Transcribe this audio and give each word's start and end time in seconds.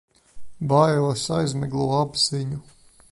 Bailes 0.71 1.27
aizmiglo 1.37 1.87
apziņu. 2.01 2.61